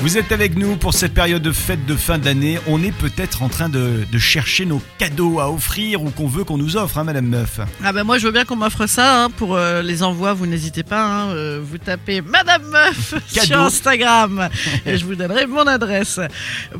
[0.00, 2.60] Vous êtes avec nous pour cette période de fête de fin d'année.
[2.68, 6.44] On est peut-être en train de, de chercher nos cadeaux à offrir ou qu'on veut
[6.44, 7.58] qu'on nous offre, hein, Madame Meuf.
[7.82, 10.46] Ah bah moi je veux bien qu'on m'offre ça hein, pour euh, les envois, vous
[10.46, 13.58] n'hésitez pas, hein, euh, vous tapez Madame Meuf sur.
[13.58, 14.48] Instagram
[14.86, 16.20] et je vous donnerai mon adresse.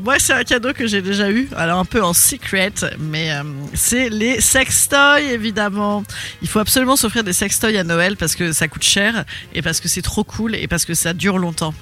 [0.01, 3.43] Moi c'est un cadeau que j'ai déjà eu, alors un peu en secret, mais euh,
[3.73, 6.03] c'est les sextoys évidemment.
[6.41, 9.81] Il faut absolument s'offrir des sextoys à Noël parce que ça coûte cher et parce
[9.81, 11.73] que c'est trop cool et parce que ça dure longtemps.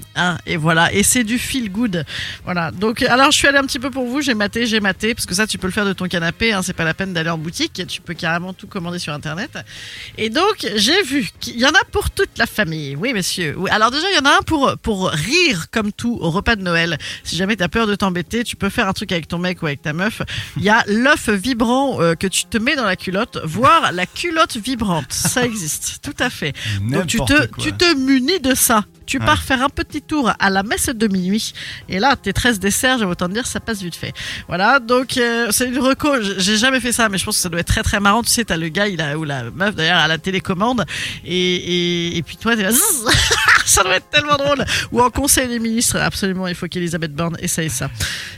[0.48, 2.06] Et voilà, et c'est du feel good.
[2.46, 5.14] Voilà, donc alors je suis allée un petit peu pour vous, j'ai maté, j'ai maté,
[5.14, 7.14] parce que ça tu peux le faire de ton canapé, hein, c'est pas la peine
[7.14, 9.60] d'aller en boutique, tu peux carrément tout commander sur internet.
[10.18, 13.54] Et donc j'ai vu qu'il y en a pour toute la famille, oui messieurs.
[13.58, 16.56] Oui, alors déjà il y en a un pour, pour rire comme tout au repas
[16.56, 16.98] de Noël.
[17.24, 19.62] Si jamais tu as peur de t'embêter, tu peux faire un truc avec ton mec
[19.62, 20.22] ou avec ta meuf.
[20.56, 24.06] Il y a l'œuf vibrant euh, que tu te mets dans la culotte, voire la
[24.06, 26.54] culotte vibrante, ça existe, tout à fait.
[26.82, 27.64] Donc tu te, quoi.
[27.64, 28.86] tu te munis de ça.
[29.08, 29.26] Tu Ouais.
[29.26, 31.54] pars faire un petit tour à la messe de minuit.
[31.90, 34.14] Et là, tes 13 desserts, j'ai autant te dire, ça passe vite fait.
[34.48, 36.10] Voilà, donc euh, c'est une reco.
[36.22, 38.22] J'ai jamais fait ça, mais je pense que ça doit être très très marrant.
[38.22, 40.86] Tu sais, t'as le gars, il a, ou la meuf d'ailleurs, à la télécommande.
[41.26, 42.72] Et, et, et puis toi, t'es là,
[43.66, 44.64] ça doit être tellement drôle.
[44.92, 47.90] Ou en conseil des ministres, absolument, il faut qu'Elisabeth Borne essaye ça.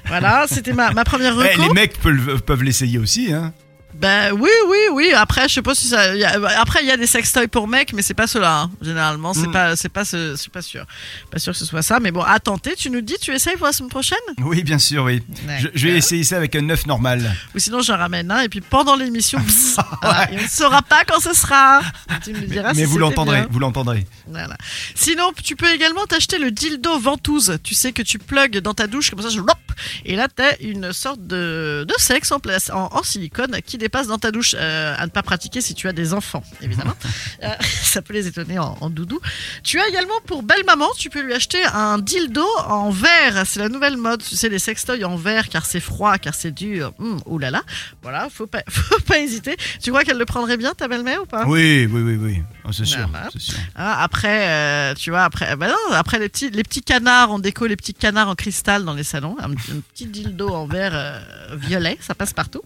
[0.06, 1.62] Voilà, c'était ma, ma première Eh, reco.
[1.64, 3.34] les mecs peuvent, peuvent l'essayer aussi.
[3.34, 3.54] Hein.
[4.00, 5.12] Ben oui, oui, oui.
[5.14, 6.16] Après, je sais pas si ça.
[6.16, 8.62] y a- après, il y a des sextoys pour mecs, mais c'est pas cela.
[8.62, 8.72] hein.
[8.82, 9.52] Généralement, c'est Mm.
[9.52, 10.86] pas, c'est pas, ce- suis pas sûr,
[11.30, 12.00] pas sûr que ce soit ça.
[12.00, 12.76] Mais bon, à tenter.
[12.78, 14.18] Tu nous dis, tu essayes pour la semaine prochaine?
[14.40, 15.22] Oui, bien sûr, oui.
[15.60, 17.36] Je, je vais essayer ça avec un œuf normal.
[17.56, 21.04] Ou sinon, j'en ramène un et puis pendant l'émission, pss, voilà, on ne saura pas
[21.06, 21.82] quand ce sera.
[22.24, 23.48] Tu me diras Mais vous c'était l'entendrez, bien.
[23.52, 24.06] vous l'entendrez.
[24.28, 24.56] Voilà.
[24.96, 27.58] Sinon, tu peux également t'acheter le dildo ventouse.
[27.64, 29.42] Tu sais que tu plugues dans ta douche comme ça, je
[30.06, 34.32] et là t'as une sorte de, sexe en, place, en, silicone qui dépasse dans ta
[34.32, 34.56] douche.
[34.58, 36.96] Euh, à ne pas pratiquer si tu as des enfants, évidemment.
[37.90, 39.20] ça peut les étonner en, en doudou.
[39.64, 43.44] Tu as également pour belle maman, tu peux lui acheter un dildo en verre.
[43.46, 44.24] C'est la nouvelle mode.
[44.24, 46.94] Tu sais, les sextoys en verre car c'est froid, car c'est dur.
[47.26, 47.64] Ouh là là.
[48.02, 49.56] Voilà, faut pas, faut pas hésiter.
[49.82, 51.46] Tu crois qu'elle le prendrait bien, ta belle-mère ou pas?
[51.46, 52.44] Oui, oui, oui, oui.
[52.66, 53.10] Oh, c'est sûr.
[53.76, 57.40] Hein, après, euh, tu vois, après, bah non, après les petits, les petits canards, on
[57.40, 59.36] déco les petits canards en cristal dans les salons.
[59.40, 61.20] Un, un petit dildo en verre euh,
[61.56, 62.62] violet, ça passe partout.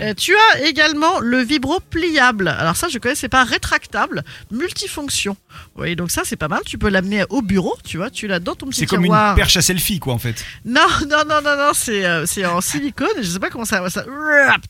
[0.00, 2.48] Euh, tu as également le vibro pliable.
[2.48, 4.24] Alors ça, je connaissais pas, rétractable,
[4.58, 5.36] multifonction.
[5.76, 6.60] Oui, donc ça, c'est pas mal.
[6.66, 9.34] Tu peux l'amener au bureau, tu vois, tu l'as dans ton petit C'est comme une
[9.36, 10.44] perche à selfie, quoi, en fait.
[10.64, 13.08] Non, non, non, non, non, c'est euh, c'est en silicone.
[13.18, 13.88] Je sais pas comment ça.
[13.90, 14.04] ça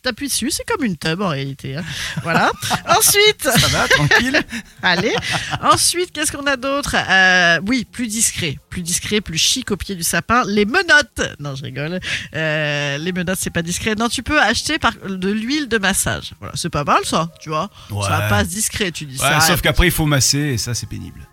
[0.02, 1.76] T'appuies dessus, c'est comme une tub en réalité.
[1.76, 1.84] hein.
[2.22, 2.50] Voilà.
[2.96, 3.42] Ensuite.
[3.42, 4.40] Ça va, tranquille
[4.82, 5.14] Allez.
[5.62, 6.94] Ensuite, qu'est-ce qu'on a d'autre?
[6.96, 10.42] Euh, Oui, plus discret, plus discret, plus chic au pied du sapin.
[10.46, 11.20] Les menottes.
[11.40, 12.00] Non, je rigole.
[12.34, 13.94] Euh, les menottes, c'est pas discret.
[13.94, 16.32] Non, tu peux acheter par de l'huile de massage.
[16.40, 17.70] Voilà, c'est pas mal ça, tu vois.
[17.90, 18.02] Ouais.
[18.06, 19.40] Ça passe discret, tu dis Ouais, ça.
[19.40, 21.28] sauf qu'après, il faut masser et ça, c'est pénible.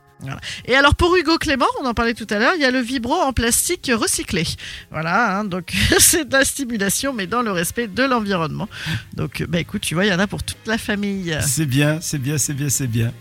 [0.65, 2.79] Et alors pour Hugo Clément, on en parlait tout à l'heure, il y a le
[2.79, 4.43] vibro en plastique recyclé.
[4.91, 8.67] Voilà, hein, donc c'est de la stimulation, mais dans le respect de l'environnement.
[9.13, 11.37] Donc, bah écoute, tu vois, il y en a pour toute la famille.
[11.41, 13.11] C'est bien, c'est bien, c'est bien, c'est bien.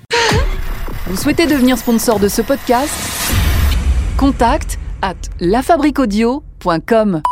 [1.07, 2.95] Vous souhaitez devenir sponsor de ce podcast?
[4.17, 7.23] Contact à lafabriquaudio.com.